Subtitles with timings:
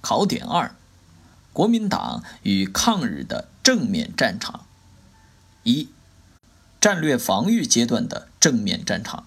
[0.00, 0.74] 考点二：
[1.52, 4.66] 国民党与抗日的正面战场。
[5.64, 5.88] 一、
[6.80, 9.26] 战略防御阶段的正面战场。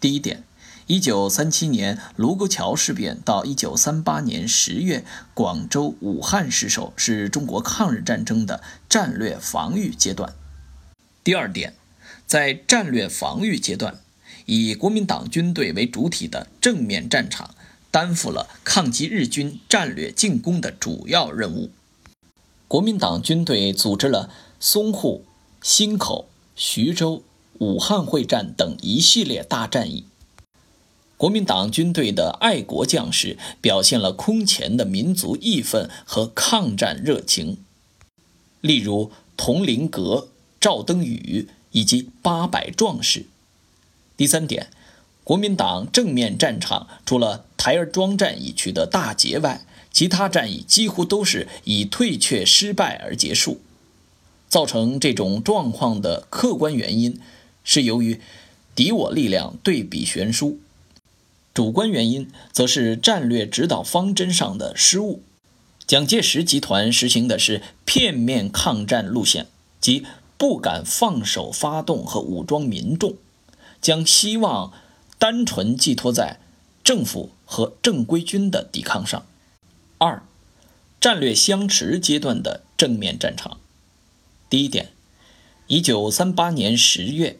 [0.00, 0.44] 第一点。
[0.88, 10.34] 一九三七年卢沟桥事变到一九三八年十月广州、武汉失守，是中国抗日战争的战略防御阶段。
[11.22, 11.74] 第二点，
[12.26, 14.00] 在战略防御阶段，
[14.44, 17.54] 以国民党军队为主体的正面战场
[17.92, 21.70] 担负了抗击日军战略进攻的主要任务。
[22.66, 25.24] 国民党军队组织了淞沪、
[25.62, 27.22] 忻口、徐州、
[27.58, 30.06] 武汉会战等一系列大战役。
[31.18, 37.58] 国民党军队的爱国将士表现了空前的民族义愤和抗战热情，
[38.60, 40.28] 例如佟麟阁、
[40.58, 43.26] 赵登禹以及八百壮士。
[44.16, 44.70] 第三点，
[45.22, 53.60] 国民党正面战场除了台儿庄战役取得大捷外，其他战役几乎都是以退却失败而结束。
[54.48, 57.20] 造成这种状况的客观原因，
[57.62, 58.20] 是由于
[58.74, 60.58] 敌我力量对比悬殊。
[61.54, 65.22] 主观原因则是战略指导方针上的失误。
[65.86, 69.46] 蒋介石集团实行的是片面抗战路线，
[69.80, 70.04] 即
[70.36, 73.14] 不敢放手发动和武装民众，
[73.80, 74.72] 将希望
[75.16, 76.40] 单纯寄托在
[76.82, 79.26] 政府和正规军的抵抗上。
[79.98, 80.22] 二、
[80.98, 83.58] 战略相持阶段的正面战场。
[84.48, 84.88] 第一点，
[85.66, 87.38] 一九三八年十月，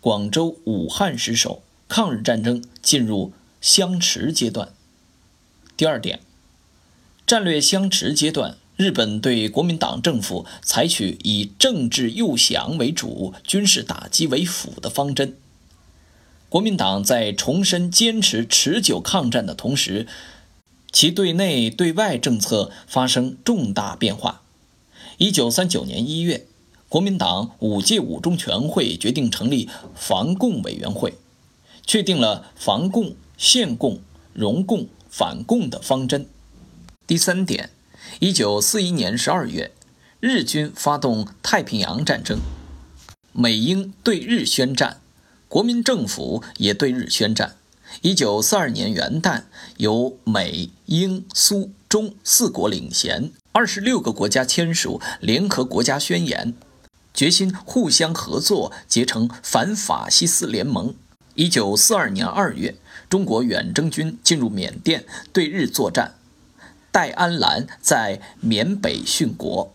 [0.00, 3.32] 广州、武汉失守，抗日战争进入。
[3.60, 4.72] 相持阶段。
[5.76, 6.20] 第二点，
[7.26, 15.36] 战略相持阶段，日本对国民党政府采取以政治诱降为主、军事打击为辅的方针。
[16.48, 20.06] 国民党在重申坚持持久抗战的同时，
[20.90, 24.42] 其对内对外政策发生重大变化。
[25.18, 26.46] 一九三九年一月，
[26.88, 31.14] 国民党五届五中全会决定成立防共委员会，
[31.86, 33.14] 确定了防共。
[33.40, 34.00] 限共、
[34.32, 36.26] 容共、反共的方针。
[37.06, 37.70] 第三点，
[38.18, 39.70] 一九四一年十二月，
[40.18, 42.40] 日军发动太平洋战争，
[43.32, 45.00] 美英对日宣战，
[45.48, 47.56] 国民政府也对日宣战。
[48.02, 49.44] 一九四二年元旦，
[49.78, 56.54] 由美、英、苏、中四国领衔，二十六个国家签署联合国家宣言，
[57.14, 60.94] 决心互相合作，结成反法西斯联盟。
[61.34, 62.76] 一九四二年二月。
[63.08, 66.16] 中国远征军进入缅甸对日作战，
[66.92, 69.72] 戴安澜在缅北殉国。